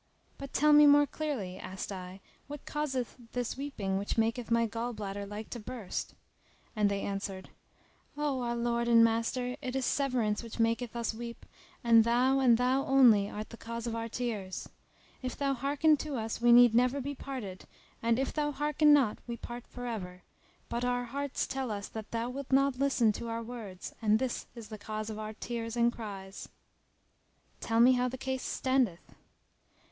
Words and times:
"But 0.39 0.51
tell 0.51 0.73
me 0.73 0.87
more 0.87 1.05
clearly," 1.05 1.59
asked 1.59 1.91
I, 1.91 2.21
"what 2.47 2.65
causeth 2.65 3.17
this 3.33 3.55
weeping 3.55 3.99
which 3.99 4.17
maketh 4.17 4.49
my 4.49 4.65
gall 4.65 4.95
bladder[FN#291] 4.95 5.29
like 5.29 5.51
to 5.51 5.59
burst;" 5.59 6.15
and 6.75 6.89
they 6.89 7.01
answered, 7.01 7.49
"O 8.17 8.41
our 8.41 8.55
lord 8.55 8.87
and 8.87 9.03
master, 9.03 9.55
it 9.61 9.75
is 9.75 9.85
severance 9.85 10.41
which 10.41 10.59
maketh 10.59 10.95
us 10.95 11.13
weep; 11.13 11.45
and 11.83 12.03
thou, 12.03 12.39
and 12.39 12.57
thou 12.57 12.83
only, 12.85 13.29
art 13.29 13.51
the 13.51 13.57
cause 13.57 13.85
of 13.85 13.95
our 13.95 14.09
tears. 14.09 14.67
If 15.21 15.37
thou 15.37 15.53
hearken 15.53 15.97
to 15.97 16.15
us 16.15 16.41
we 16.41 16.51
need 16.51 16.73
never 16.73 16.99
be 16.99 17.13
parted 17.13 17.65
and 18.01 18.17
if 18.17 18.33
thou 18.33 18.49
hearken 18.51 18.93
not 18.93 19.19
we 19.27 19.37
part 19.37 19.67
for 19.67 19.85
ever; 19.85 20.23
but 20.67 20.83
our 20.83 21.03
hearts 21.03 21.45
tell 21.45 21.69
us 21.69 21.87
that 21.89 22.09
thou 22.09 22.27
wilt 22.27 22.51
not 22.51 22.79
listen 22.79 23.11
to 23.11 23.29
our 23.29 23.43
words 23.43 23.93
and 24.01 24.17
this 24.17 24.47
is 24.55 24.69
the 24.69 24.79
cause 24.79 25.11
of 25.11 25.19
our 25.19 25.33
tears 25.33 25.77
and 25.77 25.93
cries." 25.93 26.49
"Tell 27.59 27.79
me 27.79 27.91
how 27.91 28.07
the 28.07 28.17
case 28.17 28.41
standeth?" 28.41 29.13